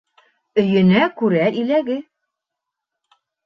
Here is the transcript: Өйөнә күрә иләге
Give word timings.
Өйөнә 0.61 1.03
күрә 1.21 1.45
иләге 1.61 2.01